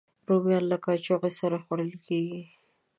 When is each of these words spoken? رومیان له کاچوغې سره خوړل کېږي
رومیان 0.27 0.63
له 0.71 0.77
کاچوغې 0.85 1.31
سره 1.39 1.55
خوړل 1.63 1.91
کېږي 2.07 2.41